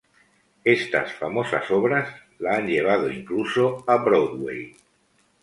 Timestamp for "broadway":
3.97-4.75